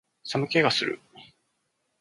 [0.23, 0.99] 寒気がする